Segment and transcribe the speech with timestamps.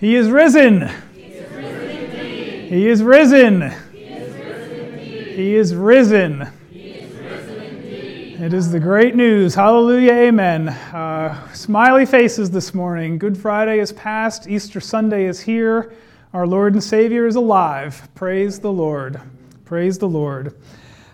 [0.00, 0.88] He is risen.
[1.14, 2.68] He is risen.
[2.70, 3.60] He is risen.
[3.92, 6.48] He is risen.
[6.70, 8.42] He is risen.
[8.42, 9.54] It is the great news.
[9.54, 10.14] Hallelujah.
[10.14, 10.70] Amen.
[10.70, 13.18] Uh, smiley faces this morning.
[13.18, 14.48] Good Friday is past.
[14.48, 15.92] Easter Sunday is here.
[16.32, 18.08] Our Lord and Savior is alive.
[18.14, 19.20] Praise the Lord.
[19.66, 20.54] Praise the Lord.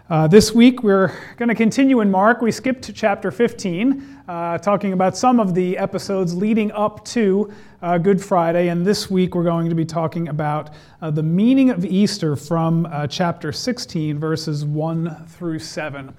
[0.08, 2.40] Uh, this week we're going to continue in Mark.
[2.40, 7.52] We skipped to chapter 15, uh, talking about some of the episodes leading up to
[7.82, 8.68] uh, Good Friday.
[8.68, 10.70] And this week we're going to be talking about
[11.02, 16.14] uh, the meaning of Easter from uh, chapter 16, verses 1 through 7.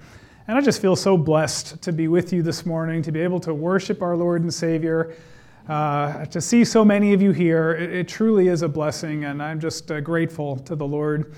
[0.48, 3.40] And I just feel so blessed to be with you this morning, to be able
[3.40, 5.14] to worship our Lord and Savior.
[5.66, 9.42] Uh, to see so many of you here, it, it, truly is a blessing, and
[9.42, 11.34] I'm just grateful to the Lord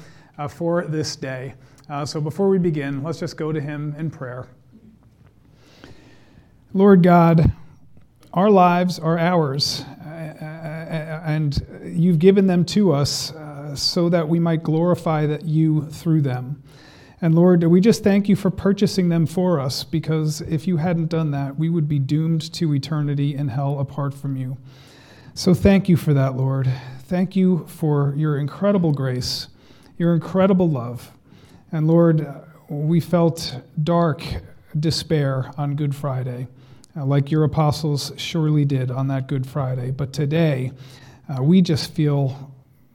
[0.48, 1.55] for this day.
[1.91, 4.47] Uh, so before we begin, let's just go to Him in prayer.
[6.73, 7.51] Lord God,
[8.33, 13.33] our lives are ours, uh, uh, and you've given them to us
[13.75, 16.63] so that we might glorify that you through them.
[17.23, 21.09] And Lord, we just thank you for purchasing them for us because if you hadn't
[21.09, 24.57] done that, we would be doomed to eternity in hell apart from you.
[25.35, 26.71] So thank you for that, Lord.
[27.02, 29.49] Thank you for your incredible grace,
[29.99, 31.13] your incredible love.
[31.73, 32.26] And Lord,
[32.68, 34.23] we felt dark
[34.79, 36.49] despair on Good Friday,
[36.96, 39.91] uh, like your apostles surely did on that Good Friday.
[39.91, 40.73] But today,
[41.29, 42.52] uh, we just feel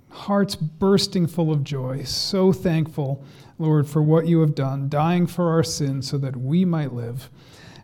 [0.09, 3.23] hearts bursting full of joy, so thankful,
[3.59, 7.29] Lord, for what you have done, dying for our sins so that we might live.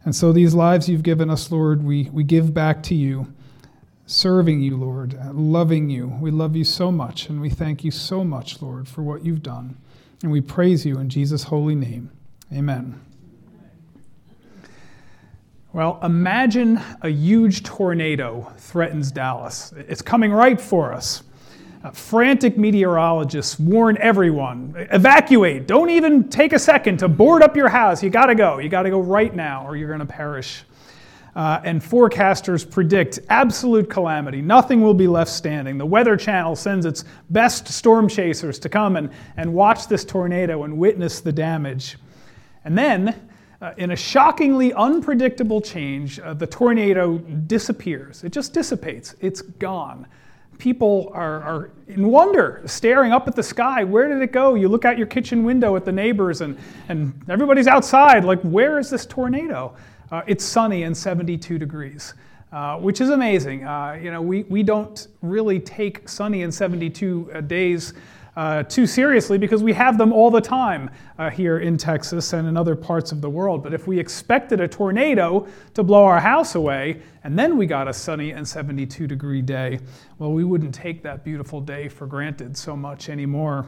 [0.04, 3.34] And so these lives you've given us, Lord, we, we give back to you,
[4.06, 6.08] serving you, Lord, uh, loving you.
[6.20, 9.44] We love you so much, and we thank you so much, Lord, for what you've
[9.44, 9.78] done.
[10.24, 12.12] And we praise you in Jesus' holy name.
[12.54, 13.00] Amen.
[15.74, 19.74] Well, imagine a huge tornado threatens Dallas.
[19.78, 21.24] It's coming right for us.
[21.84, 25.66] Uh, frantic meteorologists warn everyone evacuate.
[25.68, 28.04] Don't even take a second to board up your house.
[28.04, 28.60] You got to go.
[28.60, 30.64] You got to go right now, or you're going to perish.
[31.34, 34.42] Uh, and forecasters predict absolute calamity.
[34.42, 35.78] Nothing will be left standing.
[35.78, 40.64] The Weather Channel sends its best storm chasers to come and, and watch this tornado
[40.64, 41.98] and witness the damage.
[42.66, 43.30] And then,
[43.62, 48.26] uh, in a shockingly unpredictable change, uh, the tornado disappears.
[48.26, 50.08] It just dissipates, it's gone.
[50.58, 53.84] People are, are in wonder, staring up at the sky.
[53.84, 54.56] Where did it go?
[54.56, 56.58] You look out your kitchen window at the neighbors, and,
[56.90, 59.74] and everybody's outside, like, where is this tornado?
[60.12, 62.14] Uh, it's sunny and 72 degrees,
[62.52, 63.64] uh, which is amazing.
[63.64, 67.94] Uh, you know, we, we don't really take sunny and 72 uh, days
[68.36, 72.48] uh, too seriously because we have them all the time uh, here in Texas and
[72.48, 73.64] in other parts of the world.
[73.64, 77.88] But if we expected a tornado to blow our house away and then we got
[77.88, 79.80] a sunny and 72 degree day,
[80.18, 83.68] well, we wouldn't take that beautiful day for granted so much anymore.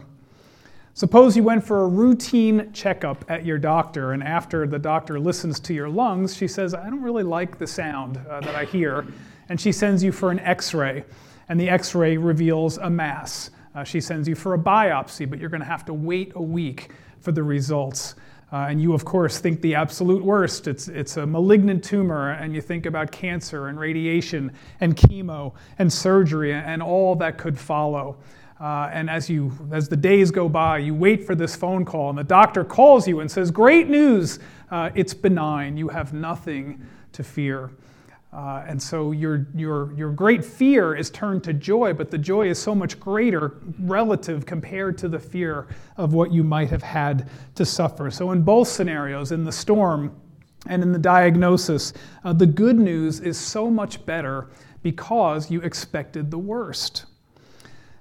[0.96, 5.60] Suppose you went for a routine checkup at your doctor, and after the doctor listens
[5.62, 9.04] to your lungs, she says, I don't really like the sound uh, that I hear.
[9.50, 11.04] And she sends you for an x ray,
[11.50, 13.50] and the x ray reveals a mass.
[13.74, 16.42] Uh, she sends you for a biopsy, but you're going to have to wait a
[16.42, 18.14] week for the results.
[18.52, 20.68] Uh, and you, of course, think the absolute worst.
[20.68, 25.92] It's, it's a malignant tumor, and you think about cancer and radiation and chemo and
[25.92, 28.18] surgery and all that could follow.
[28.60, 32.10] Uh, and as you as the days go by, you wait for this phone call,
[32.10, 34.40] and the doctor calls you and says, "Great news!
[34.72, 35.78] Uh, it's benign.
[35.78, 37.72] You have nothing to fear."
[38.34, 42.50] Uh, and so your, your, your great fear is turned to joy, but the joy
[42.50, 47.30] is so much greater relative compared to the fear of what you might have had
[47.54, 48.10] to suffer.
[48.10, 50.20] So, in both scenarios, in the storm
[50.66, 51.94] and in the diagnosis,
[52.24, 54.50] uh, the good news is so much better
[54.82, 57.06] because you expected the worst.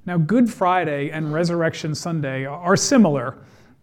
[0.05, 3.39] Now, Good Friday and Resurrection Sunday are similar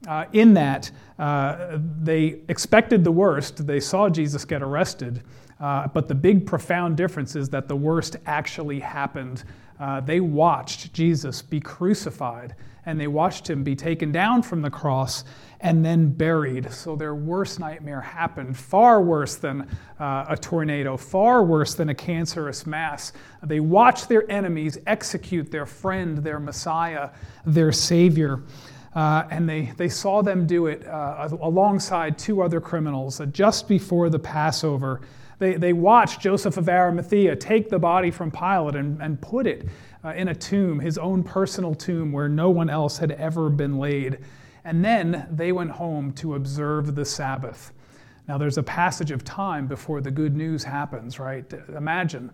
[0.07, 3.65] uh, in that uh, they expected the worst.
[3.65, 5.23] They saw Jesus get arrested.
[5.59, 9.43] Uh, but the big, profound difference is that the worst actually happened.
[9.79, 12.55] Uh, they watched Jesus be crucified
[12.85, 15.23] and they watched him be taken down from the cross
[15.61, 16.71] and then buried.
[16.71, 19.67] So their worst nightmare happened, far worse than
[19.99, 23.11] uh, a tornado, far worse than a cancerous mass.
[23.43, 27.09] They watched their enemies execute their friend, their Messiah,
[27.45, 28.43] their Savior.
[28.95, 33.67] Uh, and they, they saw them do it uh, alongside two other criminals uh, just
[33.67, 35.01] before the Passover.
[35.37, 39.67] They, they watched Joseph of Arimathea take the body from Pilate and, and put it
[40.03, 43.77] uh, in a tomb, his own personal tomb, where no one else had ever been
[43.77, 44.19] laid.
[44.69, 47.73] And then they went home to observe the Sabbath.
[48.27, 51.51] Now, there's a passage of time before the good news happens, right?
[51.75, 52.29] Imagine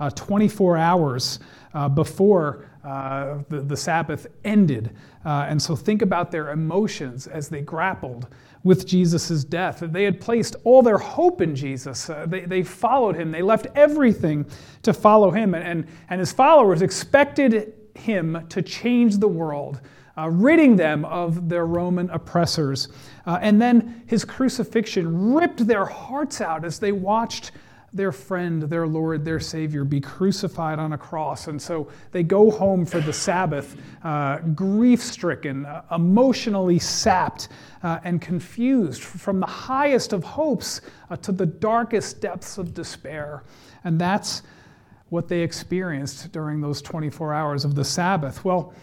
[0.00, 1.38] uh, 24 hours
[1.74, 4.96] uh, before uh, the, the Sabbath ended.
[5.24, 8.26] Uh, and so think about their emotions as they grappled
[8.64, 9.78] with Jesus' death.
[9.80, 12.10] They had placed all their hope in Jesus.
[12.10, 13.30] Uh, they, they followed him.
[13.30, 14.44] They left everything
[14.82, 15.54] to follow him.
[15.54, 19.80] And, and, and his followers expected him to change the world,
[20.16, 22.88] uh, ridding them of their Roman oppressors.
[23.26, 27.52] Uh, and then his crucifixion ripped their hearts out as they watched
[27.96, 31.48] their friend, their Lord, their Savior be crucified on a cross.
[31.48, 37.48] And so they go home for the Sabbath, uh, grief stricken, uh, emotionally sapped,
[37.82, 43.44] uh, and confused from the highest of hopes uh, to the darkest depths of despair.
[43.84, 44.42] And that's
[45.08, 48.44] what they experienced during those 24 hours of the Sabbath.
[48.44, 48.74] Well,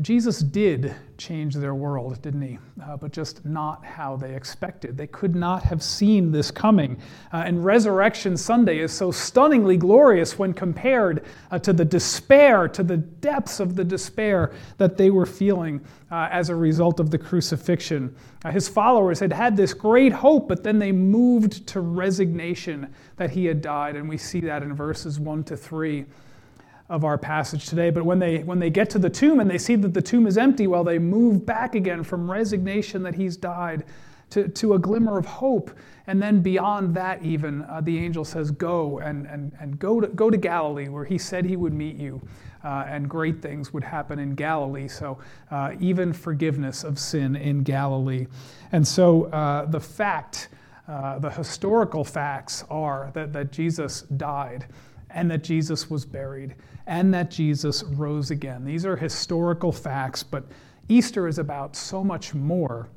[0.00, 2.58] Jesus did change their world, didn't he?
[2.82, 4.96] Uh, but just not how they expected.
[4.96, 6.96] They could not have seen this coming.
[7.32, 12.82] Uh, and Resurrection Sunday is so stunningly glorious when compared uh, to the despair, to
[12.82, 15.80] the depths of the despair that they were feeling
[16.10, 18.14] uh, as a result of the crucifixion.
[18.44, 23.30] Uh, his followers had had this great hope, but then they moved to resignation that
[23.30, 23.96] he had died.
[23.96, 26.06] And we see that in verses 1 to 3
[26.90, 27.88] of our passage today.
[27.88, 30.26] But when they, when they get to the tomb and they see that the tomb
[30.26, 33.84] is empty, well, they move back again from resignation that he's died
[34.30, 35.70] to, to a glimmer of hope.
[36.08, 40.08] And then beyond that, even, uh, the angel says, Go and, and, and go, to,
[40.08, 42.20] go to Galilee, where he said he would meet you.
[42.62, 44.88] Uh, and great things would happen in Galilee.
[44.88, 45.18] So,
[45.50, 48.26] uh, even forgiveness of sin in Galilee.
[48.72, 50.48] And so, uh, the fact,
[50.88, 54.66] uh, the historical facts are that, that Jesus died
[55.14, 56.54] and that Jesus was buried
[56.86, 58.64] and that Jesus rose again.
[58.64, 60.44] These are historical facts, but
[60.88, 62.88] Easter is about so much more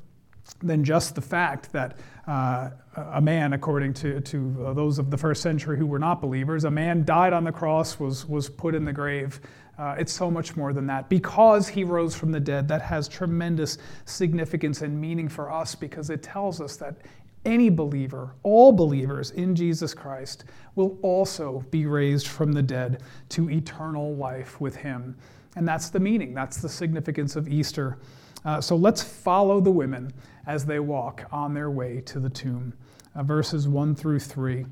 [0.62, 5.42] than just the fact that uh, a man, according to, to those of the first
[5.42, 8.84] century who were not believers, a man died on the cross, was, was put in
[8.84, 9.40] the grave.
[9.78, 11.08] Uh, it's so much more than that.
[11.08, 16.10] Because he rose from the dead, that has tremendous significance and meaning for us because
[16.10, 16.96] it tells us that
[17.44, 20.44] any believer, all believers in Jesus Christ,
[20.74, 25.16] will also be raised from the dead to eternal life with him.
[25.56, 27.98] And that's the meaning, that's the significance of Easter.
[28.44, 30.12] Uh, so let's follow the women
[30.46, 32.74] as they walk on their way to the tomb.
[33.14, 34.66] Uh, verses 1 through 3.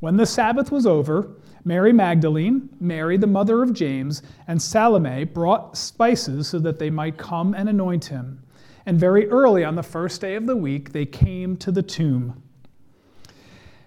[0.00, 1.30] When the Sabbath was over,
[1.64, 7.16] Mary Magdalene, Mary the mother of James, and Salome brought spices so that they might
[7.16, 8.42] come and anoint him.
[8.86, 12.40] And very early on the first day of the week, they came to the tomb.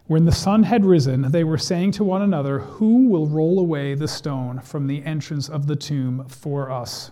[0.08, 3.94] When the sun had risen, they were saying to one another, Who will roll away
[3.94, 7.12] the stone from the entrance of the tomb for us?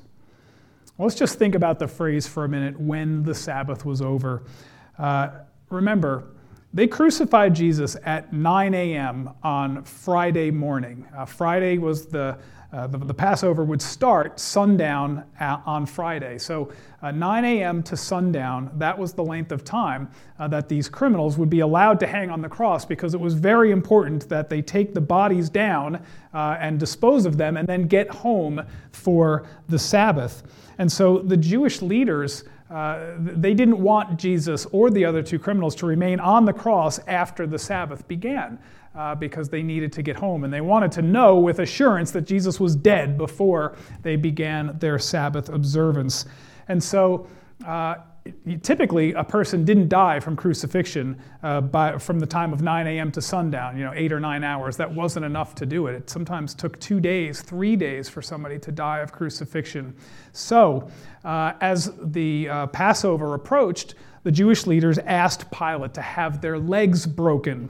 [0.98, 4.44] Let's just think about the phrase for a minute when the Sabbath was over.
[4.98, 5.30] Uh,
[5.69, 6.25] remember,
[6.74, 9.30] they crucified Jesus at 9 a.m.
[9.44, 11.06] on Friday morning.
[11.16, 12.38] Uh, Friday was the
[12.74, 16.38] uh, the, the, Passover would start sundown on Friday.
[16.38, 17.81] So, uh, 9 a.m.
[17.84, 21.98] to sundown, that was the length of time uh, that these criminals would be allowed
[22.02, 25.50] to hang on the cross because it was very important that they take the bodies
[25.50, 26.04] down
[26.34, 28.62] uh, and dispose of them and then get home
[28.92, 30.44] for the Sabbath.
[30.78, 32.44] And so the Jewish leaders.
[32.69, 37.00] Uh, they didn't want Jesus or the other two criminals to remain on the cross
[37.08, 38.60] after the Sabbath began
[38.95, 40.44] uh, because they needed to get home.
[40.44, 45.00] And they wanted to know with assurance that Jesus was dead before they began their
[45.00, 46.26] Sabbath observance.
[46.68, 47.28] And so,
[47.66, 47.95] uh,
[48.62, 53.12] typically, a person didn't die from crucifixion uh, by, from the time of 9 a.m.
[53.12, 54.78] to sundown, you know, eight or nine hours.
[54.78, 55.95] That wasn't enough to do it.
[55.95, 59.95] It sometimes took two days, three days for somebody to die of crucifixion.
[60.33, 60.90] So,
[61.23, 67.06] uh, as the uh, Passover approached, the Jewish leaders asked Pilate to have their legs
[67.06, 67.69] broken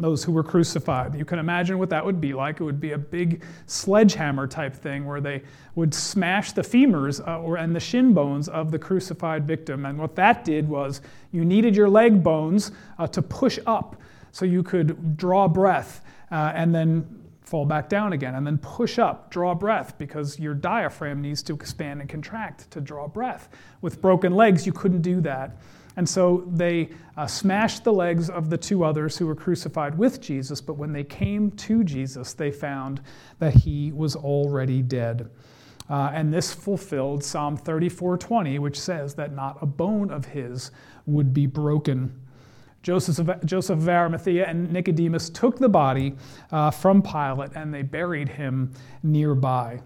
[0.00, 1.14] those who were crucified.
[1.14, 2.60] You can imagine what that would be like.
[2.60, 5.42] It would be a big sledgehammer type thing where they
[5.74, 9.86] would smash the femurs uh, or, and the shin bones of the crucified victim.
[9.86, 11.00] And what that did was
[11.32, 13.96] you needed your leg bones uh, to push up
[14.32, 17.06] so you could draw breath uh, and then
[17.48, 21.54] fall back down again and then push up, draw breath because your diaphragm needs to
[21.54, 23.48] expand and contract to draw breath.
[23.80, 25.56] With broken legs, you couldn't do that.
[25.98, 30.20] And so they uh, smashed the legs of the two others who were crucified with
[30.20, 33.00] Jesus, but when they came to Jesus, they found
[33.40, 35.28] that he was already dead.
[35.90, 40.70] Uh, and this fulfilled Psalm 34:20, which says that not a bone of his
[41.06, 42.14] would be broken.
[42.82, 46.14] Joseph of, Joseph of Arimathea and Nicodemus took the body
[46.52, 49.80] uh, from Pilate and they buried him nearby.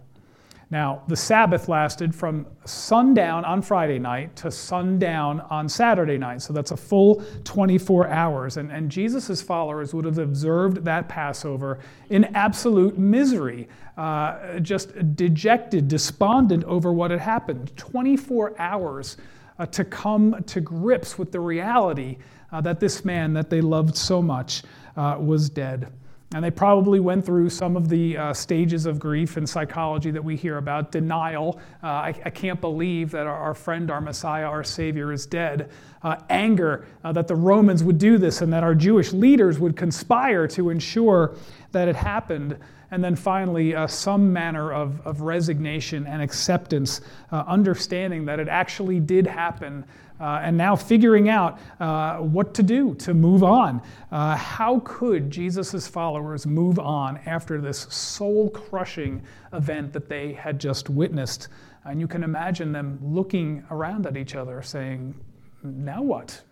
[0.72, 6.40] Now, the Sabbath lasted from sundown on Friday night to sundown on Saturday night.
[6.40, 8.56] So that's a full 24 hours.
[8.56, 15.88] And, and Jesus' followers would have observed that Passover in absolute misery, uh, just dejected,
[15.88, 17.76] despondent over what had happened.
[17.76, 19.18] 24 hours
[19.58, 22.16] uh, to come to grips with the reality
[22.50, 24.62] uh, that this man that they loved so much
[24.96, 25.92] uh, was dead.
[26.34, 30.24] And they probably went through some of the uh, stages of grief and psychology that
[30.24, 31.60] we hear about denial.
[31.82, 35.70] Uh, I, I, can't believe that our, our, friend, our Messiah, our Savior is dead.
[36.02, 39.76] Uh, anger uh, that the Romans would do this and that our Jewish leaders would
[39.76, 41.36] conspire to ensure
[41.72, 42.58] that it happened.
[42.92, 47.00] And then finally, uh, some manner of, of resignation and acceptance,
[47.32, 49.86] uh, understanding that it actually did happen
[50.20, 53.80] uh, and now figuring out uh, what to do to move on.
[54.10, 59.22] Uh, how could Jesus' followers move on after this soul crushing
[59.54, 61.48] event that they had just witnessed?
[61.86, 65.14] And you can imagine them looking around at each other saying,
[65.62, 66.42] Now what?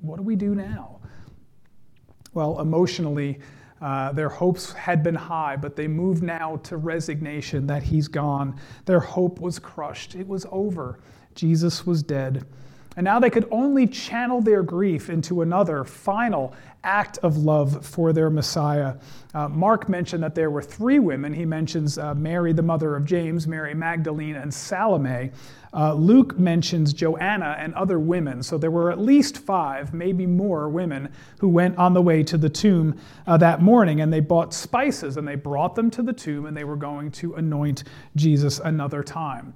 [0.00, 0.98] What do we do now?
[2.34, 3.38] Well, emotionally,
[3.80, 8.58] uh, their hopes had been high, but they moved now to resignation that he's gone.
[8.86, 10.14] Their hope was crushed.
[10.14, 10.98] It was over.
[11.34, 12.46] Jesus was dead.
[12.96, 18.12] And now they could only channel their grief into another final act of love for
[18.12, 18.94] their Messiah.
[19.34, 21.34] Uh, Mark mentioned that there were three women.
[21.34, 25.32] He mentions uh, Mary, the mother of James, Mary Magdalene, and Salome.
[25.74, 28.42] Uh, Luke mentions Joanna and other women.
[28.42, 32.38] So there were at least five, maybe more women who went on the way to
[32.38, 36.14] the tomb uh, that morning and they bought spices and they brought them to the
[36.14, 37.84] tomb and they were going to anoint
[38.14, 39.52] Jesus another time.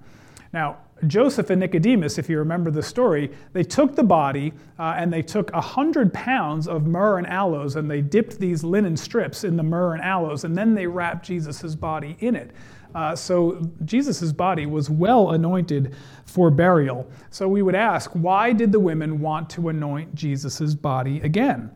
[0.52, 5.12] Now, Joseph and Nicodemus, if you remember the story, they took the body uh, and
[5.12, 9.56] they took 100 pounds of myrrh and aloes and they dipped these linen strips in
[9.56, 12.50] the myrrh and aloes and then they wrapped Jesus' body in it.
[12.94, 17.08] Uh, so Jesus' body was well anointed for burial.
[17.30, 21.70] So we would ask, why did the women want to anoint Jesus' body again?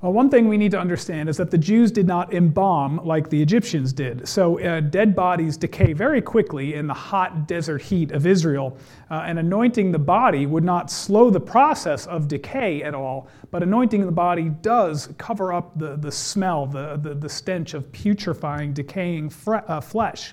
[0.00, 3.30] Well, one thing we need to understand is that the Jews did not embalm like
[3.30, 4.28] the Egyptians did.
[4.28, 8.78] So, uh, dead bodies decay very quickly in the hot desert heat of Israel,
[9.10, 13.64] uh, and anointing the body would not slow the process of decay at all, but
[13.64, 18.72] anointing the body does cover up the, the smell, the, the, the stench of putrefying,
[18.72, 20.32] decaying fre- uh, flesh.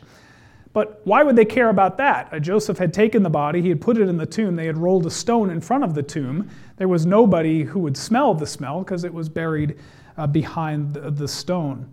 [0.76, 2.28] But why would they care about that?
[2.34, 4.78] Uh, Joseph had taken the body, he had put it in the tomb, they had
[4.78, 6.50] rolled a stone in front of the tomb.
[6.76, 9.80] There was nobody who would smell the smell because it was buried
[10.18, 11.90] uh, behind the, the stone.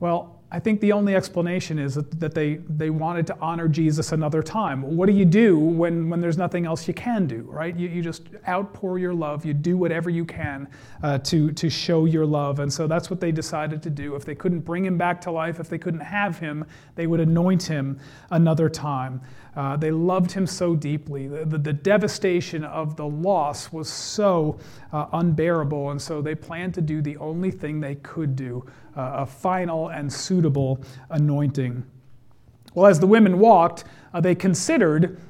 [0.00, 4.42] Well, I think the only explanation is that they, they wanted to honor Jesus another
[4.42, 4.82] time.
[4.82, 7.76] What do you do when, when there's nothing else you can do, right?
[7.76, 9.44] You, you just outpour your love.
[9.44, 10.66] You do whatever you can
[11.04, 12.58] uh, to, to show your love.
[12.58, 14.16] And so that's what they decided to do.
[14.16, 16.64] If they couldn't bring him back to life, if they couldn't have him,
[16.96, 19.20] they would anoint him another time.
[19.54, 21.28] Uh, they loved him so deeply.
[21.28, 24.58] The, the, the, devastation of the loss was so
[24.92, 28.64] uh, unbearable, and so they planned to do the only thing they could do
[28.96, 30.80] a final and suitable
[31.10, 31.84] anointing.
[32.74, 35.20] Well, as the women walked, uh, they considered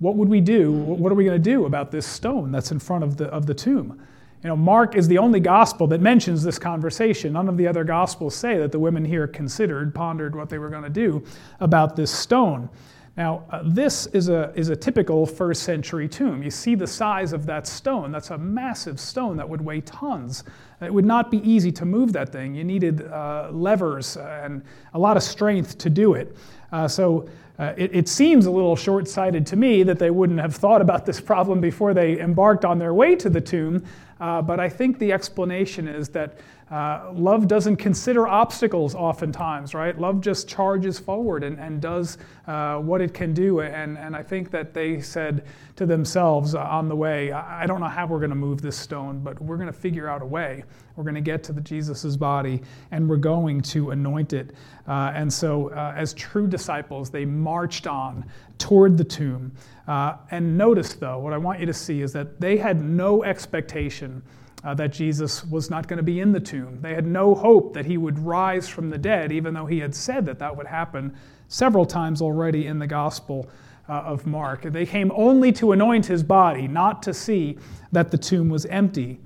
[0.00, 0.72] what would we do?
[0.72, 3.46] What are we going to do about this stone that's in front of the, of
[3.46, 4.02] the tomb?
[4.42, 7.34] You know, Mark is the only gospel that mentions this conversation.
[7.34, 10.70] None of the other gospels say that the women here considered, pondered what they were
[10.70, 11.22] going to do
[11.60, 12.70] about this stone.
[13.16, 16.42] Now, uh, this is a, is a typical first century tomb.
[16.42, 18.12] You see the size of that stone.
[18.12, 20.44] That's a massive stone that would weigh tons.
[20.80, 22.54] It would not be easy to move that thing.
[22.54, 24.62] You needed uh, levers and
[24.94, 26.36] a lot of strength to do it.
[26.72, 30.40] Uh, so uh, it, it, seems a little short sighted to me that they wouldn't
[30.40, 33.84] have thought about this problem before they embarked on their way to the tomb.
[34.20, 36.38] Uh, but I think the explanation is that
[36.70, 39.98] uh, love doesn't consider obstacles oftentimes, right?
[39.98, 43.60] Love just charges forward and, and does uh, what it can do.
[43.60, 47.80] And, and I think that they said to themselves uh, on the way, I don't
[47.80, 50.26] know how we're going to move this stone, but we're going to figure out a
[50.26, 50.62] way.
[50.94, 52.62] We're going to get to Jesus's body
[52.92, 54.52] and we're going to anoint it.
[54.86, 58.24] Uh, and so, uh, as true disciples, they marched on
[58.58, 59.52] toward the tomb.
[59.88, 64.22] And notice, though, what I want you to see is that they had no expectation
[64.62, 66.78] uh, that Jesus was not going to be in the tomb.
[66.80, 69.94] They had no hope that he would rise from the dead, even though he had
[69.94, 71.14] said that that would happen
[71.48, 73.48] several times already in the Gospel
[73.88, 74.62] uh, of Mark.
[74.62, 77.58] They came only to anoint his body, not to see
[77.92, 79.18] that the tomb was empty.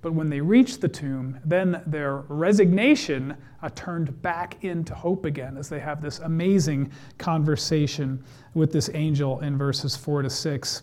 [0.00, 5.56] But when they reached the tomb, then their resignation uh, turned back into hope again
[5.56, 10.82] as they have this amazing conversation with this angel in verses 4 to 6.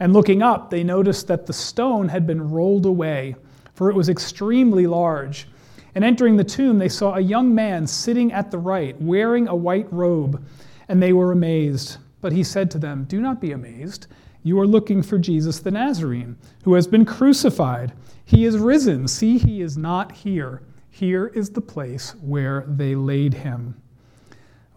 [0.00, 3.36] And looking up, they noticed that the stone had been rolled away,
[3.74, 5.46] for it was extremely large.
[5.94, 9.54] And entering the tomb, they saw a young man sitting at the right, wearing a
[9.54, 10.42] white robe.
[10.88, 11.98] and they were amazed.
[12.20, 14.08] But he said to them, Do not be amazed.
[14.42, 17.92] You are looking for Jesus the Nazarene, who has been crucified.
[18.24, 19.06] He is risen.
[19.06, 20.62] See, he is not here.
[20.90, 23.80] Here is the place where they laid him.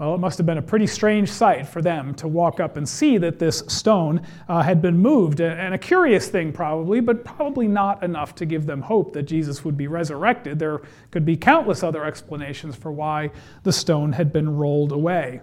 [0.03, 2.87] Well, it must have been a pretty strange sight for them to walk up and
[2.87, 7.69] see that this stone uh, had been moved, and a curious thing probably, but probably
[7.69, 10.59] not enough to give them hope that Jesus would be resurrected.
[10.59, 10.81] There
[11.11, 13.31] could be countless other explanations for why
[13.63, 15.39] the stone had been rolled away.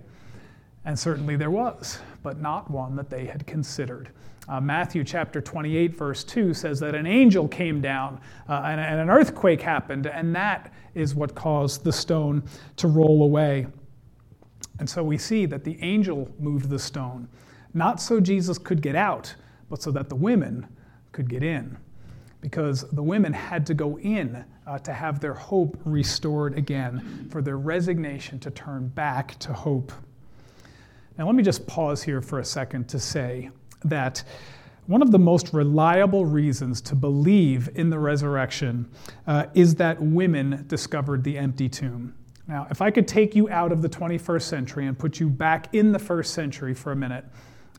[0.84, 4.10] And certainly there was, but not one that they had considered.
[4.46, 9.00] Uh, Matthew chapter 28, verse 2 says that an angel came down uh, and, and
[9.00, 12.42] an earthquake happened, and that is what caused the stone
[12.76, 13.66] to roll away.
[14.80, 17.28] And so we see that the angel moved the stone,
[17.75, 19.32] not so Jesus could get out,
[19.68, 20.66] but so that the women
[21.12, 21.76] could get in.
[22.40, 27.42] Because the women had to go in uh, to have their hope restored again, for
[27.42, 29.92] their resignation to turn back to hope.
[31.18, 33.50] Now, let me just pause here for a second to say
[33.84, 34.25] that
[34.87, 38.90] one of the most reliable reasons to believe in the resurrection
[39.26, 42.14] uh, is that women discovered the empty tomb.
[42.50, 45.73] Now, if I could take you out of the 21st century and put you back
[45.73, 47.25] in the first century for a minute,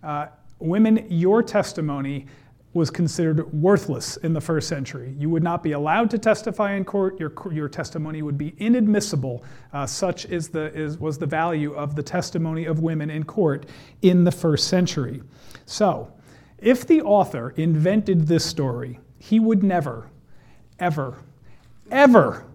[0.01, 0.28] uh,
[0.60, 2.25] women, your testimony
[2.74, 5.13] was considered worthless in the first century.
[5.20, 7.20] You would not be allowed to testify in court.
[7.20, 9.44] Your, your testimony would be inadmissible.
[9.74, 13.66] Uh, such is the, is, was the value of the testimony of women in court
[14.04, 15.22] in the first century.
[15.66, 16.13] So,
[16.60, 20.10] if the author invented this story, he would never,
[20.80, 21.18] ever,
[21.92, 22.46] ever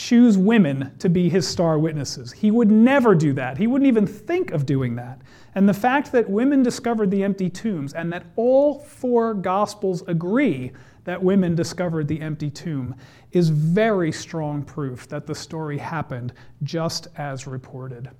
[0.00, 2.32] choose women to be his star witnesses.
[2.32, 3.58] He would never do that.
[3.58, 5.20] He wouldn't even think of doing that.
[5.54, 10.72] And the fact that women discovered the empty tombs and that all four gospels agree
[11.04, 12.94] that women discovered the empty tomb
[13.32, 18.10] is very strong proof that the story happened just as reported.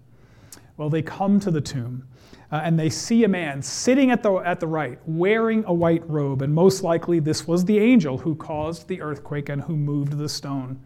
[0.77, 2.07] Well, they come to the tomb.
[2.53, 6.03] Uh, and they see a man sitting at the, at the right, wearing a white
[6.11, 10.19] robe, and most likely this was the angel who caused the earthquake and who moved
[10.19, 10.81] the stone.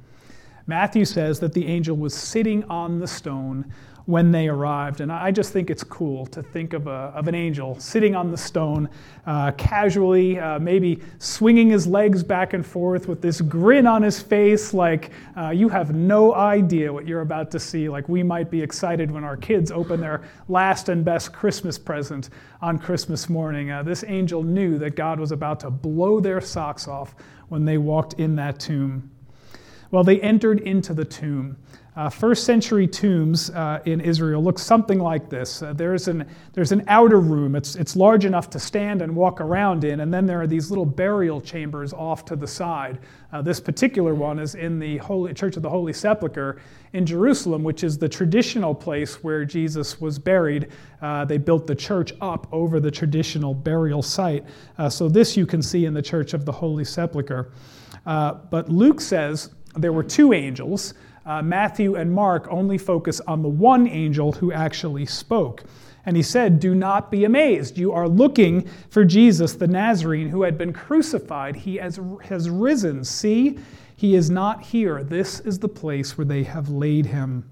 [0.67, 3.73] Matthew says that the angel was sitting on the stone
[4.07, 5.01] when they arrived.
[5.01, 8.31] And I just think it's cool to think of, a, of an angel sitting on
[8.31, 8.89] the stone,
[9.27, 14.21] uh, casually, uh, maybe swinging his legs back and forth with this grin on his
[14.21, 17.89] face, like uh, you have no idea what you're about to see.
[17.89, 22.29] Like we might be excited when our kids open their last and best Christmas present
[22.61, 23.71] on Christmas morning.
[23.71, 27.15] Uh, this angel knew that God was about to blow their socks off
[27.49, 29.11] when they walked in that tomb.
[29.95, 31.57] Well, they entered into the tomb.
[31.95, 35.63] Uh, first century tombs uh, in Israel look something like this.
[35.63, 39.41] Uh, there's, an, there's an outer room, it's, it's large enough to stand and walk
[39.41, 42.99] around in, and then there are these little burial chambers off to the side.
[43.33, 46.61] Uh, this particular one is in the Holy, Church of the Holy Sepulchre
[46.93, 50.73] in Jerusalem, which is the traditional place where Jesus was buried.
[51.03, 54.45] Uh, they built the church up over the traditional burial site.
[54.77, 57.53] Uh, so, this you can see in the Church of the Holy Sepulchre.
[58.05, 60.95] but Luke says, there were two angels.
[61.27, 65.65] Uh, Matthew and Mark only focus on the one angel who actually spoke.
[66.07, 67.79] And he said, Do not be amazed.
[67.79, 71.57] You are looking for Jesus, the Nazarene, who had been crucified.
[71.57, 73.05] He has, has risen.
[73.05, 73.59] See,
[73.97, 75.03] he is not here.
[75.03, 77.49] This is the place where they have laid him.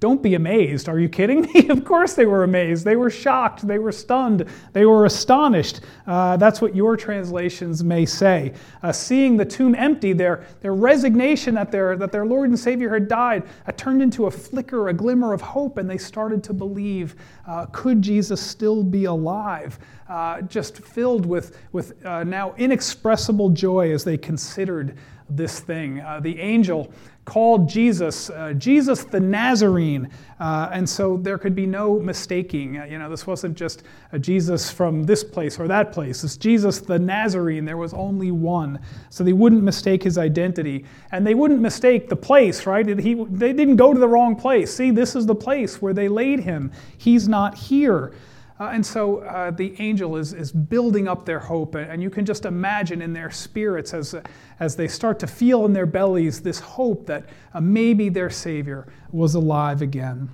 [0.00, 0.88] Don't be amazed.
[0.88, 1.68] Are you kidding me?
[1.70, 2.84] of course they were amazed.
[2.84, 3.66] They were shocked.
[3.66, 4.44] They were stunned.
[4.72, 5.80] They were astonished.
[6.06, 8.54] Uh, that's what your translations may say.
[8.82, 12.94] Uh, seeing the tomb empty, their, their resignation that their, that their Lord and Savior
[12.94, 16.52] had died uh, turned into a flicker, a glimmer of hope, and they started to
[16.52, 17.16] believe
[17.48, 19.80] uh, could Jesus still be alive?
[20.08, 24.96] Uh, just filled with, with uh, now inexpressible joy as they considered
[25.28, 25.96] this thing.
[26.22, 26.90] the angel
[27.28, 30.08] called Jesus uh, Jesus the Nazarene.
[30.40, 32.78] Uh, and so there could be no mistaking.
[32.78, 36.24] Uh, you know, this wasn't just a Jesus from this place or that place.
[36.24, 37.66] It's Jesus the Nazarene.
[37.66, 38.80] There was only one.
[39.10, 40.86] So they wouldn't mistake his identity.
[41.12, 42.98] And they wouldn't mistake the place, right?
[42.98, 44.72] He, they didn't go to the wrong place.
[44.72, 46.72] See, this is the place where they laid him.
[46.96, 48.14] He's not here.
[48.60, 52.24] Uh, and so uh, the angel is, is building up their hope, and you can
[52.24, 54.16] just imagine in their spirits as,
[54.58, 58.88] as they start to feel in their bellies this hope that uh, maybe their Savior
[59.12, 60.28] was alive again.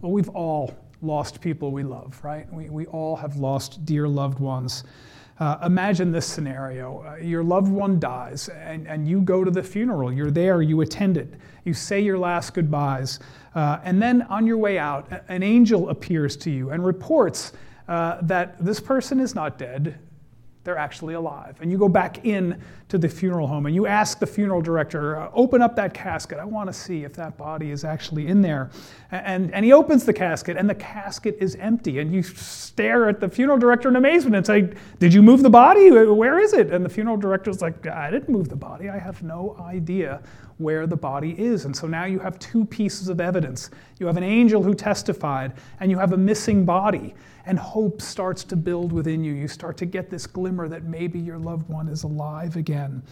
[0.00, 2.52] Well, we've all lost people we love, right?
[2.52, 4.82] We, we all have lost dear loved ones.
[5.42, 9.60] Uh, imagine this scenario uh, your loved one dies, and, and you go to the
[9.60, 10.12] funeral.
[10.12, 13.18] You're there, you attend it, you say your last goodbyes.
[13.56, 17.54] Uh, and then on your way out, an angel appears to you and reports
[17.88, 19.98] uh, that this person is not dead,
[20.64, 21.56] they're actually alive.
[21.60, 25.18] And you go back in to the funeral home and you ask the funeral director,
[25.18, 26.38] uh, open up that casket.
[26.38, 28.70] I want to see if that body is actually in there.
[29.10, 31.98] And, and he opens the casket and the casket is empty.
[31.98, 35.50] And you stare at the funeral director in amazement and say, Did you move the
[35.50, 35.90] body?
[35.90, 36.70] Where is it?
[36.70, 38.88] And the funeral director's like, I didn't move the body.
[38.88, 40.22] I have no idea
[40.58, 41.64] where the body is.
[41.64, 43.70] And so now you have two pieces of evidence.
[43.98, 47.14] You have an angel who testified, and you have a missing body
[47.46, 49.32] and hope starts to build within you.
[49.32, 53.02] You start to get this glimmer that maybe your loved one is alive again.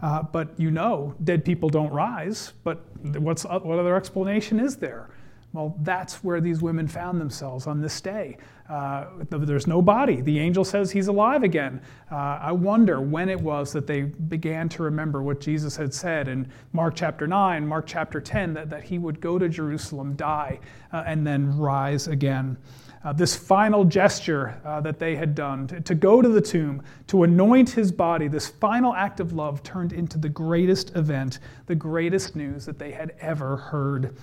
[0.00, 2.52] Uh, but you know, dead people don't rise.
[2.64, 2.84] But
[3.18, 5.10] what's, what other explanation is there?
[5.52, 8.38] Well, that's where these women found themselves on this day.
[8.70, 10.22] Uh, there's no body.
[10.22, 11.82] The angel says he's alive again.
[12.10, 16.26] Uh, I wonder when it was that they began to remember what Jesus had said
[16.26, 20.58] in Mark chapter 9, Mark chapter 10, that, that he would go to Jerusalem, die,
[20.90, 22.56] uh, and then rise again
[23.04, 26.82] uh, this final gesture uh, that they had done to, to go to the tomb,
[27.08, 31.74] to anoint his body, this final act of love turned into the greatest event, the
[31.74, 34.16] greatest news that they had ever heard.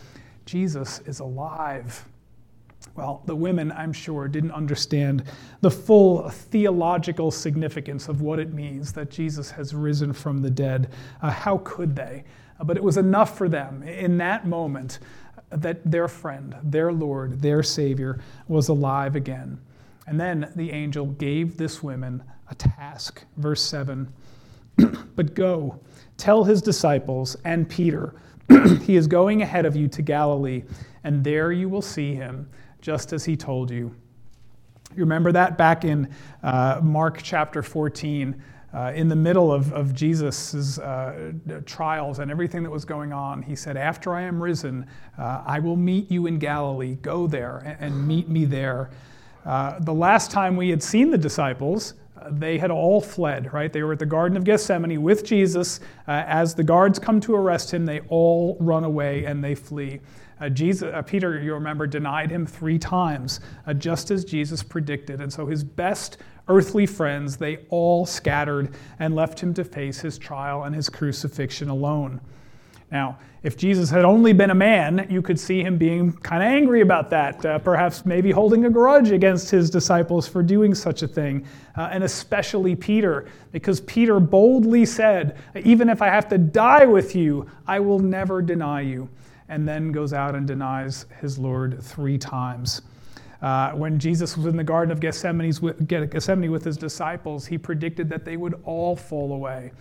[0.46, 2.06] Jesus is alive.
[2.96, 5.24] Well, the women, I'm sure, didn't understand
[5.62, 10.90] the full theological significance of what it means that Jesus has risen from the dead.
[11.22, 12.24] Uh, how could they?
[12.60, 15.00] Uh, but it was enough for them in that moment
[15.50, 19.60] that their friend, their Lord, their Savior was alive again.
[20.08, 23.24] And then the angel gave this woman a task.
[23.38, 24.12] Verse 7
[25.16, 25.80] But go,
[26.18, 28.16] tell his disciples and Peter,
[28.82, 30.64] he is going ahead of you to Galilee,
[31.04, 32.50] and there you will see him,
[32.82, 33.96] just as he told you.
[34.96, 36.10] You remember that back in
[36.42, 38.42] uh, Mark chapter 14
[38.74, 41.32] uh, in the middle of, of Jesus' uh,
[41.66, 44.86] trials and everything that was going on, he said, After I am risen,
[45.18, 46.96] uh, I will meet you in Galilee.
[47.02, 48.92] Go there and, and meet me there.
[49.46, 53.74] Uh, the last time we had seen the disciples, uh, they had all fled, right?
[53.74, 55.80] They were at the Garden of Gethsemane with Jesus.
[56.08, 60.00] Uh, as the guards come to arrest him, they all run away and they flee.
[60.40, 65.22] Uh, Jesus, uh, Peter, you remember, denied him three times, uh, just as Jesus predicted.
[65.22, 70.18] And so his best earthly friends, they all scattered and left him to face his
[70.18, 72.22] trial and his crucifixion alone.
[72.92, 76.50] Now, if Jesus had only been a man, you could see him being kind of
[76.50, 81.04] angry about that, uh, perhaps maybe holding a grudge against his disciples for doing such
[81.04, 81.46] a thing,
[81.78, 87.16] uh, and especially Peter, because Peter boldly said, Even if I have to die with
[87.16, 89.08] you, I will never deny you,
[89.50, 92.82] and then goes out and denies his Lord three times.
[93.42, 98.26] Uh, when Jesus was in the Garden of Gethsemane with his disciples, he predicted that
[98.26, 99.72] they would all fall away.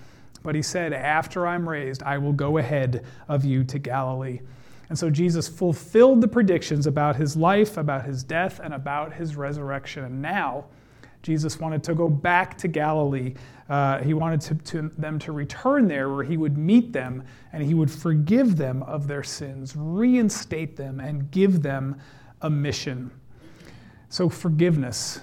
[0.42, 4.40] But he said, After I'm raised, I will go ahead of you to Galilee.
[4.88, 9.36] And so Jesus fulfilled the predictions about his life, about his death, and about his
[9.36, 10.04] resurrection.
[10.04, 10.64] And now,
[11.22, 13.34] Jesus wanted to go back to Galilee.
[13.68, 17.62] Uh, he wanted to, to, them to return there where he would meet them and
[17.62, 22.00] he would forgive them of their sins, reinstate them, and give them
[22.42, 23.10] a mission.
[24.08, 25.20] So, forgiveness.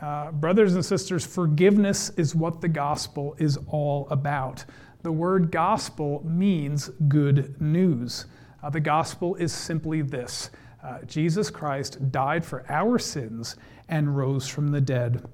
[0.00, 4.64] Uh, brothers and sisters, forgiveness is what the gospel is all about.
[5.02, 8.26] The word gospel means good news.
[8.62, 10.50] Uh, the gospel is simply this
[10.82, 13.56] uh, Jesus Christ died for our sins
[13.88, 15.24] and rose from the dead.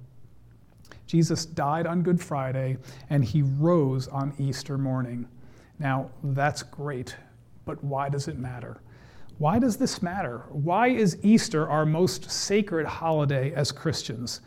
[1.09, 2.77] Jesus died on Good Friday
[3.09, 5.27] and he rose on Easter morning.
[5.79, 7.16] Now, that's great,
[7.64, 8.77] but why does it matter?
[9.38, 10.44] Why does this matter?
[10.51, 14.42] Why is Easter our most sacred holiday as Christians?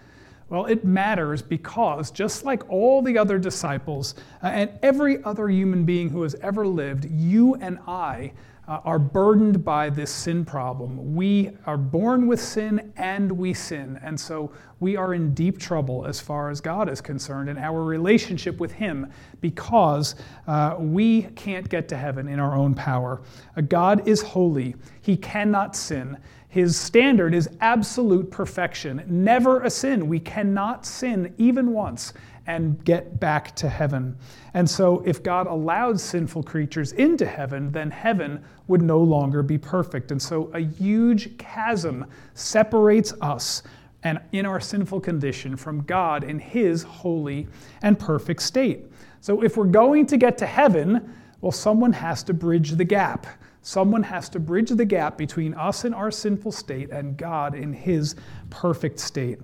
[0.50, 5.84] Well, it matters because just like all the other disciples uh, and every other human
[5.84, 8.34] being who has ever lived, you and I
[8.72, 11.14] uh, are burdened by this sin problem.
[11.14, 14.00] We are born with sin and we sin.
[14.02, 17.84] And so we are in deep trouble as far as God is concerned in our
[17.84, 20.16] relationship with Him because
[20.48, 23.22] uh, we can't get to heaven in our own power.
[23.58, 26.18] Uh, God is holy, He cannot sin.
[26.48, 30.08] His standard is absolute perfection, never a sin.
[30.08, 32.14] We cannot sin even once
[32.48, 34.18] and get back to heaven.
[34.54, 39.58] And so, if God allowed sinful creatures into heaven, then heaven would no longer be
[39.58, 40.12] perfect.
[40.12, 43.64] And so, a huge chasm separates us
[44.04, 47.48] and in our sinful condition from God in His holy
[47.84, 48.86] and perfect state.
[49.22, 53.28] So, if we're going to get to heaven, well, someone has to bridge the gap.
[53.64, 57.74] Someone has to bridge the gap between us in our sinful state and God in
[57.74, 58.16] His
[58.50, 59.40] perfect state.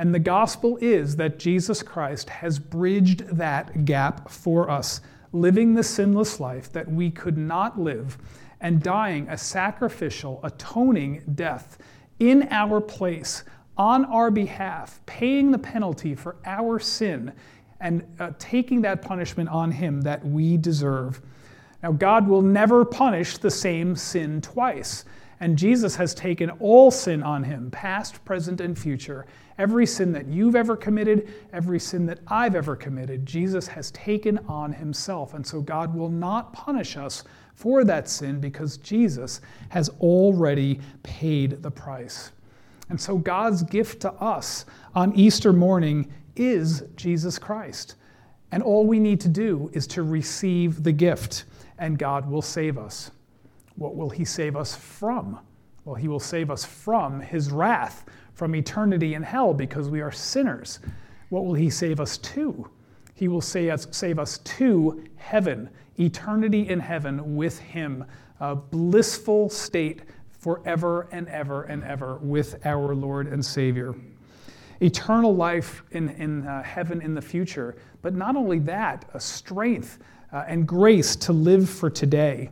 [0.00, 5.02] And the gospel is that Jesus Christ has bridged that gap for us,
[5.34, 8.16] living the sinless life that we could not live,
[8.62, 11.76] and dying a sacrificial, atoning death
[12.18, 13.44] in our place
[13.76, 17.30] on our behalf, paying the penalty for our sin
[17.78, 21.20] and uh, taking that punishment on him that we deserve.
[21.82, 25.04] Now, God will never punish the same sin twice.
[25.40, 29.26] And Jesus has taken all sin on him, past, present, and future.
[29.56, 34.38] Every sin that you've ever committed, every sin that I've ever committed, Jesus has taken
[34.48, 35.32] on himself.
[35.32, 37.24] And so God will not punish us
[37.54, 42.32] for that sin because Jesus has already paid the price.
[42.90, 47.94] And so God's gift to us on Easter morning is Jesus Christ.
[48.52, 51.44] And all we need to do is to receive the gift,
[51.78, 53.10] and God will save us.
[53.80, 55.38] What will He save us from?
[55.86, 60.12] Well, He will save us from His wrath, from eternity in hell, because we are
[60.12, 60.80] sinners.
[61.30, 62.68] What will He save us to?
[63.14, 68.04] He will save us, save us to heaven, eternity in heaven with Him,
[68.38, 73.94] a blissful state forever and ever and ever with our Lord and Savior.
[74.82, 80.00] Eternal life in, in uh, heaven in the future, but not only that, a strength
[80.34, 82.50] uh, and grace to live for today.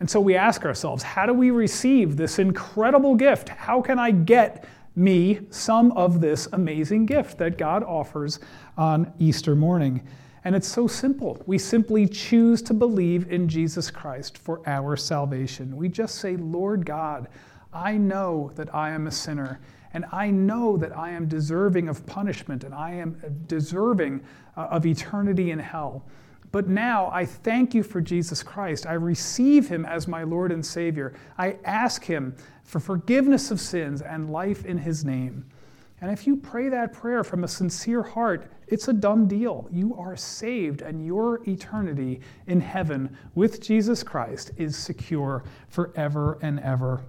[0.00, 3.50] And so we ask ourselves, how do we receive this incredible gift?
[3.50, 4.64] How can I get
[4.96, 8.40] me some of this amazing gift that God offers
[8.76, 10.02] on Easter morning?
[10.44, 11.42] And it's so simple.
[11.46, 15.76] We simply choose to believe in Jesus Christ for our salvation.
[15.76, 17.28] We just say, Lord God,
[17.72, 19.60] I know that I am a sinner,
[19.92, 24.22] and I know that I am deserving of punishment, and I am deserving
[24.56, 26.04] uh, of eternity in hell.
[26.52, 28.86] But now I thank you for Jesus Christ.
[28.86, 31.14] I receive him as my Lord and Savior.
[31.38, 32.34] I ask him
[32.64, 35.44] for forgiveness of sins and life in his name.
[36.00, 39.68] And if you pray that prayer from a sincere heart, it's a done deal.
[39.70, 46.58] You are saved, and your eternity in heaven with Jesus Christ is secure forever and
[46.60, 47.02] ever.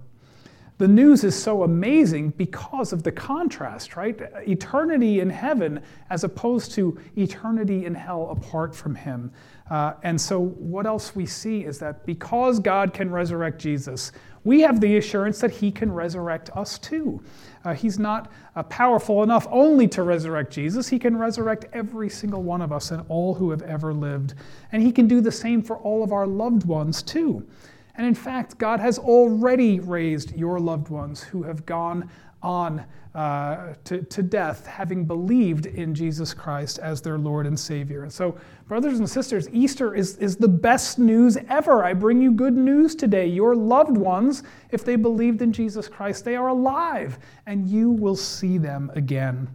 [0.82, 4.20] The news is so amazing because of the contrast, right?
[4.48, 9.30] Eternity in heaven as opposed to eternity in hell apart from Him.
[9.70, 14.10] Uh, and so, what else we see is that because God can resurrect Jesus,
[14.42, 17.22] we have the assurance that He can resurrect us too.
[17.64, 20.88] Uh, he's not uh, powerful enough only to resurrect Jesus.
[20.88, 24.34] He can resurrect every single one of us and all who have ever lived.
[24.72, 27.46] And He can do the same for all of our loved ones too.
[27.94, 32.08] And in fact, God has already raised your loved ones who have gone
[32.42, 38.02] on uh, to, to death, having believed in Jesus Christ as their Lord and Savior.
[38.02, 41.84] And so, brothers and sisters, Easter is, is the best news ever.
[41.84, 43.26] I bring you good news today.
[43.26, 48.16] Your loved ones, if they believed in Jesus Christ, they are alive, and you will
[48.16, 49.46] see them again.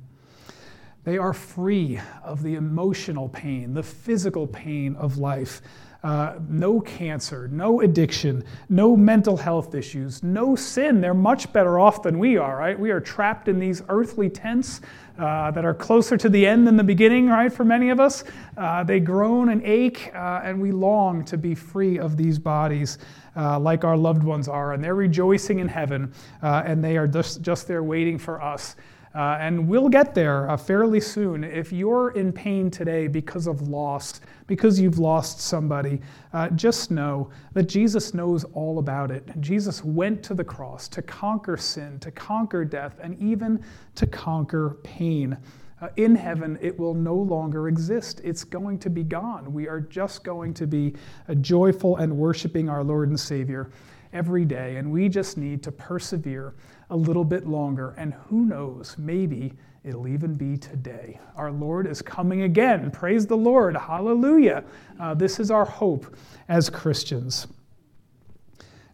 [1.04, 5.62] They are free of the emotional pain, the physical pain of life.
[6.04, 11.02] Uh, no cancer, no addiction, no mental health issues, no sin.
[11.02, 12.80] They're much better off than we are, right?
[12.80, 14.82] We are trapped in these earthly tents
[15.18, 18.24] uh, that are closer to the end than the beginning, right, for many of us.
[18.56, 23.00] Uh, they groan and ache, uh, and we long to be free of these bodies.
[23.36, 27.42] Uh, like our loved ones are, and they're rejoicing in heaven, and they are just,
[27.42, 28.76] just there waiting for us
[29.16, 31.44] uh, and we'll get there uh, fairly soon.
[31.44, 36.02] If you're in pain today because of loss, because you've lost somebody,
[36.34, 39.30] uh, just know that Jesus knows all about it.
[39.40, 43.64] Jesus went to the cross to conquer sin, to conquer death, and even
[43.96, 45.38] to conquer pain.
[45.80, 48.20] Uh, in heaven, it will no longer exist.
[48.24, 49.54] It's going to be gone.
[49.54, 50.96] We are just going to be
[51.30, 53.70] uh, joyful and worshiping our Lord and Savior
[54.14, 56.56] every day, and we just need to persevere
[56.90, 57.94] a little bit longer.
[57.98, 61.20] And who knows, maybe it'll even be today.
[61.36, 62.92] Our Lord is coming again.
[62.92, 63.76] Praise the Lord.
[63.76, 64.64] Hallelujah.
[65.00, 66.16] Uh, this is our hope
[66.50, 67.48] as Christians.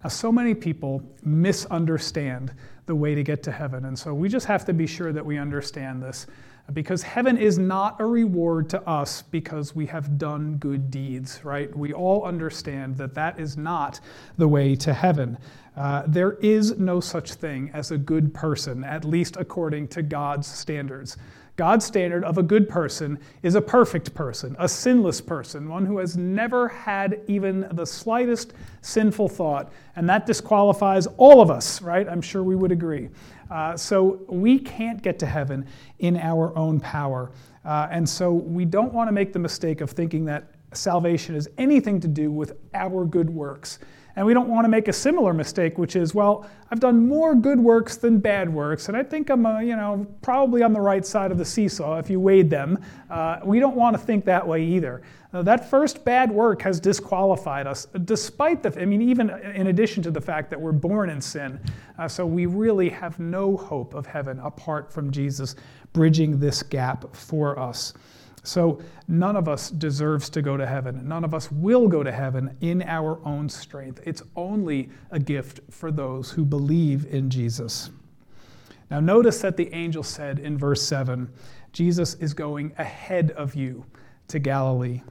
[0.03, 2.53] Now, so many people misunderstand
[2.85, 3.85] the way to get to heaven.
[3.85, 6.27] And so we just have to be sure that we understand this
[6.71, 11.75] because heaven is not a reward to us because we have done good deeds, right?
[11.75, 13.99] We all understand that that is not
[14.37, 15.37] the way to heaven.
[15.75, 20.47] Uh, there is no such thing as a good person, at least according to God's
[20.47, 21.17] standards.
[21.55, 25.99] God's standard of a good person is a perfect person, a sinless person, one who
[25.99, 29.71] has never had even the slightest sinful thought.
[29.95, 32.09] And that disqualifies all of us, right?
[32.09, 33.09] I'm sure we would agree.
[33.53, 35.63] Uh, so we can't get to heaven
[35.99, 37.31] in our own power.
[37.63, 41.47] Uh, and so we don't want to make the mistake of thinking that salvation has
[41.59, 43.77] anything to do with our good works.
[44.15, 47.33] And we don't want to make a similar mistake, which is, well, I've done more
[47.33, 50.81] good works than bad works, and I think I'm, uh, you know, probably on the
[50.81, 52.77] right side of the seesaw if you weighed them.
[53.09, 55.01] Uh, we don't want to think that way either.
[55.33, 60.03] Uh, that first bad work has disqualified us, despite the, I mean, even in addition
[60.03, 61.59] to the fact that we're born in sin.
[61.97, 65.55] Uh, so we really have no hope of heaven apart from Jesus
[65.91, 67.93] bridging this gap for us.
[68.43, 71.07] So none of us deserves to go to heaven.
[71.07, 74.01] None of us will go to heaven in our own strength.
[74.05, 77.89] It's only a gift for those who believe in Jesus.
[78.91, 81.31] Now, notice that the angel said in verse 7
[81.71, 83.83] Jesus is going ahead of you
[84.27, 85.01] to Galilee.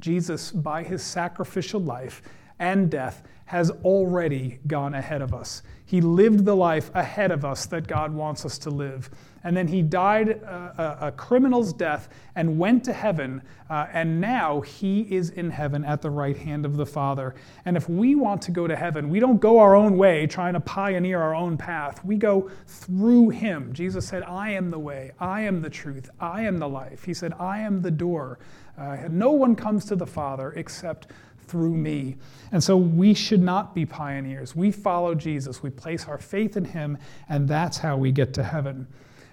[0.00, 2.22] Jesus, by his sacrificial life
[2.58, 5.62] and death, has already gone ahead of us.
[5.84, 9.10] He lived the life ahead of us that God wants us to live.
[9.44, 13.42] And then he died a, a, criminal's death and went to heaven.
[13.68, 17.34] Uh, and now he is in heaven at the right hand of the Father.
[17.66, 20.54] And if we want to go to heaven, we don't go our own way trying
[20.54, 22.02] to pioneer our own path.
[22.02, 23.74] We go through him.
[23.74, 27.04] Jesus said, I am the way, I am the truth, I am the life.
[27.04, 28.38] He said, I am the door.
[28.78, 31.08] Uh, no one comes to the Father except
[31.46, 32.16] through me.
[32.52, 34.54] And so we should not be pioneers.
[34.54, 38.42] We follow Jesus, we place our faith in him, and that's how we get to
[38.42, 38.86] heaven.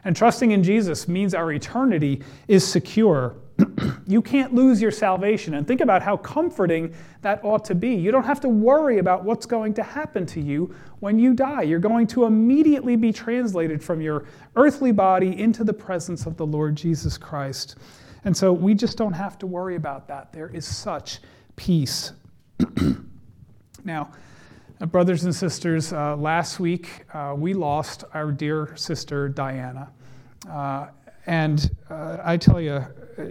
[0.03, 3.35] And trusting in Jesus means our eternity is secure.
[4.07, 5.53] you can't lose your salvation.
[5.53, 7.93] And think about how comforting that ought to be.
[7.93, 11.61] You don't have to worry about what's going to happen to you when you die.
[11.61, 16.45] You're going to immediately be translated from your earthly body into the presence of the
[16.45, 17.75] Lord Jesus Christ.
[18.23, 20.33] And so we just don't have to worry about that.
[20.33, 21.19] There is such
[21.61, 22.13] peace.
[23.83, 24.11] now,
[24.81, 29.91] uh, brothers and sisters, uh, last week uh, we lost our dear sister Diana.
[30.49, 30.87] Uh,
[31.27, 32.83] and uh, I tell you,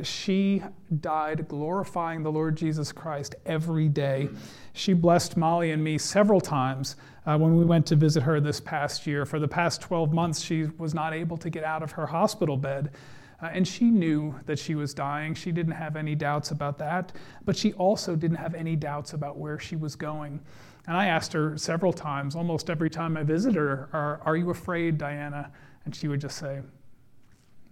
[0.04, 0.62] she
[1.00, 4.28] died glorifying the Lord Jesus Christ every day.
[4.74, 6.94] She blessed Molly and me several times
[7.26, 9.26] uh, when we went to visit her this past year.
[9.26, 12.56] For the past 12 months, she was not able to get out of her hospital
[12.56, 12.92] bed.
[13.42, 15.34] Uh, and she knew that she was dying.
[15.34, 17.12] She didn't have any doubts about that,
[17.44, 20.40] but she also didn't have any doubts about where she was going.
[20.86, 24.50] And I asked her several times, almost every time I visited her, Are, are you
[24.50, 25.50] afraid, Diana?
[25.84, 26.60] And she would just say,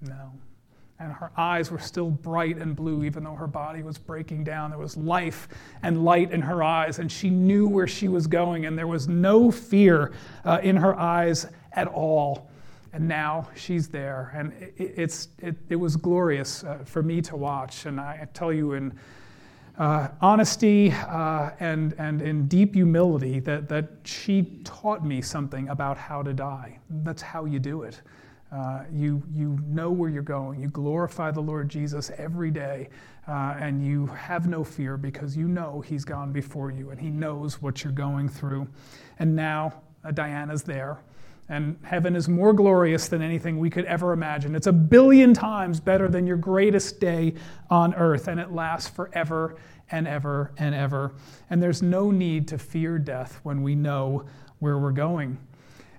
[0.00, 0.32] No.
[1.00, 4.70] And her eyes were still bright and blue, even though her body was breaking down.
[4.70, 5.48] There was life
[5.82, 9.06] and light in her eyes, and she knew where she was going, and there was
[9.06, 10.12] no fear
[10.44, 12.50] uh, in her eyes at all
[12.92, 14.32] and now she's there.
[14.34, 17.86] And it, it's, it, it was glorious uh, for me to watch.
[17.86, 18.98] And I tell you, in
[19.78, 25.96] uh, honesty uh, and, and in deep humility, that, that she taught me something about
[25.96, 26.78] how to die.
[26.90, 28.00] That's how you do it.
[28.50, 30.60] Uh, you, you know where you're going.
[30.60, 32.88] You glorify the Lord Jesus every day,
[33.28, 37.10] uh, and you have no fear because you know He's gone before you and He
[37.10, 38.66] knows what you're going through.
[39.18, 40.98] And now uh, Diana's there
[41.48, 44.54] and heaven is more glorious than anything we could ever imagine.
[44.54, 47.34] It's a billion times better than your greatest day
[47.70, 49.56] on earth, and it lasts forever
[49.90, 51.14] and ever and ever.
[51.48, 54.26] And there's no need to fear death when we know
[54.58, 55.38] where we're going.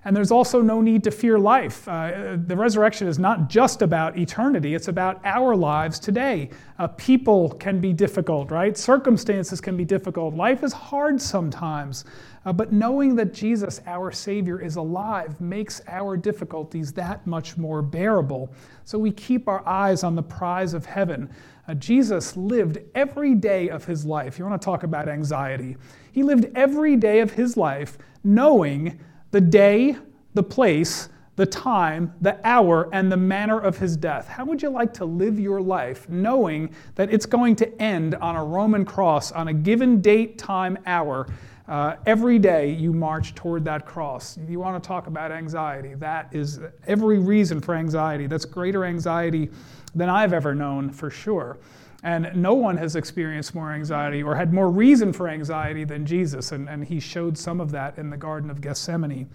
[0.04, 1.86] And there's also no need to fear life.
[1.86, 6.50] Uh, the resurrection is not just about eternity, it's about our lives today.
[6.78, 8.78] Uh, people can be difficult, right?
[8.78, 10.34] Circumstances can be difficult.
[10.34, 12.06] Life is hard sometimes.
[12.44, 17.82] Uh, but knowing that Jesus, our Savior, is alive makes our difficulties that much more
[17.82, 18.50] bearable.
[18.84, 21.28] So we keep our eyes on the prize of heaven.
[21.68, 24.38] Uh, Jesus lived every day of his life.
[24.38, 25.76] You want to talk about anxiety?
[26.12, 28.98] He lived every day of his life knowing
[29.30, 29.96] the day,
[30.34, 34.28] the place, the time, the hour, and the manner of his death.
[34.28, 38.36] How would you like to live your life knowing that it's going to end on
[38.36, 41.26] a Roman cross on a given date, time, hour?
[41.70, 44.36] Uh, every day you march toward that cross.
[44.48, 45.94] You want to talk about anxiety.
[45.94, 48.26] That is every reason for anxiety.
[48.26, 49.50] That's greater anxiety
[49.94, 51.58] than I've ever known, for sure.
[52.02, 56.50] And no one has experienced more anxiety or had more reason for anxiety than Jesus.
[56.50, 59.30] And, and he showed some of that in the Garden of Gethsemane.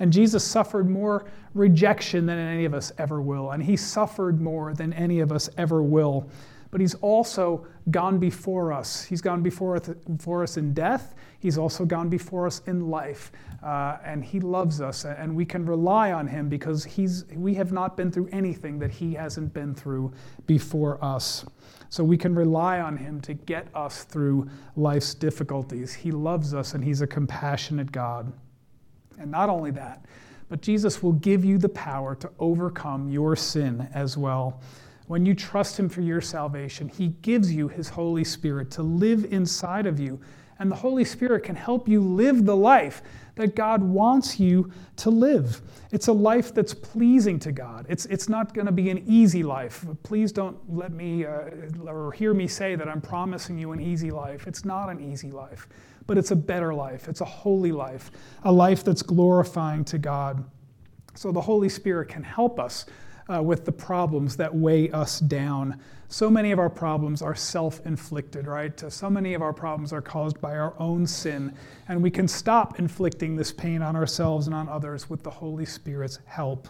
[0.00, 3.52] And Jesus suffered more rejection than any of us ever will.
[3.52, 6.28] And he suffered more than any of us ever will.
[6.70, 9.04] But he's also gone before us.
[9.04, 11.14] He's gone before, before us in death.
[11.38, 13.30] He's also gone before us in life.
[13.62, 15.04] Uh, and he loves us.
[15.04, 18.90] And we can rely on him because he's, we have not been through anything that
[18.90, 20.12] he hasn't been through
[20.46, 21.44] before us.
[21.88, 25.94] So we can rely on Him to get us through life's difficulties.
[25.94, 28.32] He loves us and He's a compassionate God.
[29.18, 30.04] And not only that,
[30.48, 34.60] but Jesus will give you the power to overcome your sin as well.
[35.06, 39.26] When you trust Him for your salvation, He gives you His Holy Spirit to live
[39.32, 40.20] inside of you
[40.58, 43.02] And the Holy Spirit can help you live the life
[43.34, 45.60] that God wants you to live.
[45.92, 47.84] It's a life that's pleasing to God.
[47.88, 49.84] It's, it's not going to be an easy life.
[50.02, 51.50] Please don't let me uh,
[51.86, 54.46] or hear me say that I'm promising you an easy life.
[54.46, 55.68] It's not an easy life,
[56.06, 57.08] but it's a better life.
[57.08, 58.10] It's a holy life,
[58.44, 60.42] a life that's glorifying to God.
[61.14, 62.86] So the Holy Spirit can help us
[63.32, 65.80] uh, with the problems that weigh us down.
[66.08, 68.78] So many of our problems are self inflicted, right?
[68.92, 71.54] So many of our problems are caused by our own sin.
[71.88, 75.66] And we can stop inflicting this pain on ourselves and on others with the Holy
[75.66, 76.68] Spirit's help.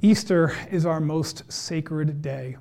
[0.00, 2.56] Easter is our most sacred day.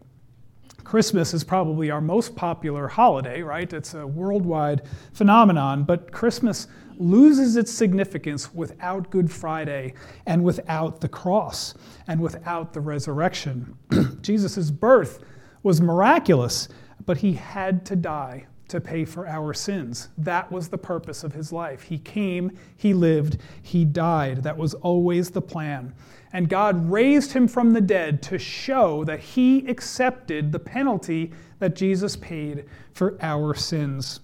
[0.83, 3.71] Christmas is probably our most popular holiday, right?
[3.73, 4.83] It's a worldwide
[5.13, 6.67] phenomenon, but Christmas
[6.99, 9.93] loses its significance without Good Friday
[10.25, 11.73] and without the cross
[12.07, 13.77] and without the resurrection.
[14.21, 15.23] Jesus' birth
[15.63, 16.67] was miraculous,
[17.05, 20.09] but he had to die to pay for our sins.
[20.17, 21.83] That was the purpose of his life.
[21.83, 24.43] He came, he lived, he died.
[24.43, 25.93] That was always the plan.
[26.33, 31.75] And God raised him from the dead to show that he accepted the penalty that
[31.75, 34.19] Jesus paid for our sins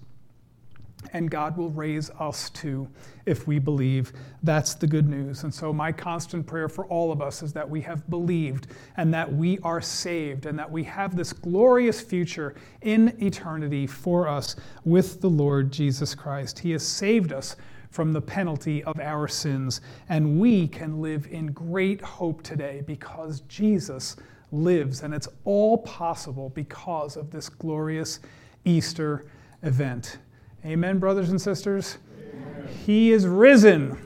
[1.14, 2.88] and God will raise us too
[3.26, 4.14] if we believe.
[4.44, 5.44] That's the good news.
[5.44, 9.14] And so, my constant prayer for all of us is that we have believed and
[9.14, 14.56] that we are saved and that we have this glorious future in eternity for us
[14.86, 16.60] with the Lord Jesus Christ.
[16.60, 17.56] He has saved us
[17.92, 23.42] from the penalty of our sins, and we can live in great hope today because
[23.42, 24.16] Jesus
[24.52, 28.20] lives, and it's all possible because of this glorious
[28.66, 29.26] Easter
[29.64, 30.18] event.
[30.64, 31.98] Amen, brothers and sisters?
[32.16, 32.68] Amen.
[32.86, 33.98] He is risen.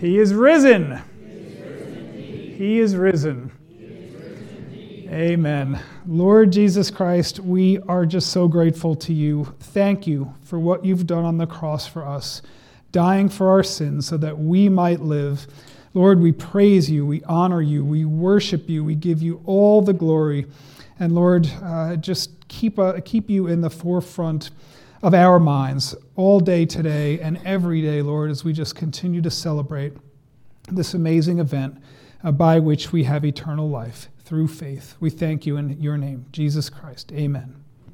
[0.00, 1.02] He is risen.
[2.56, 3.50] He is risen.
[5.10, 5.80] Amen.
[6.06, 9.52] Lord Jesus Christ, we are just so grateful to you.
[9.58, 12.40] Thank you for what you've done on the cross for us,
[12.92, 15.48] dying for our sins so that we might live.
[15.92, 19.92] Lord, we praise you, we honor you, we worship you, we give you all the
[19.92, 20.46] glory.
[21.00, 24.50] And Lord, uh, just keep, uh, keep you in the forefront
[25.04, 29.30] of our minds all day today and every day, Lord, as we just continue to
[29.30, 29.92] celebrate
[30.72, 31.76] this amazing event
[32.24, 34.96] uh, by which we have eternal life through faith.
[35.00, 37.12] We thank you in your name, Jesus Christ.
[37.12, 37.63] Amen.